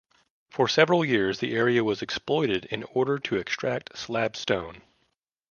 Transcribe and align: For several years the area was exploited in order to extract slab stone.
For 0.49 0.67
several 0.67 1.05
years 1.05 1.37
the 1.37 1.53
area 1.53 1.83
was 1.83 2.01
exploited 2.01 2.65
in 2.71 2.81
order 2.85 3.19
to 3.19 3.35
extract 3.35 3.95
slab 3.95 4.35
stone. 4.35 4.81